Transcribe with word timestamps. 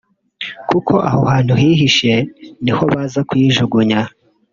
kuko 0.69 0.93
aho 1.09 1.21
hantu 1.31 1.53
hihishe 1.61 2.13
niho 2.63 2.83
baza 2.93 3.19
kuyijugunya 3.27 3.99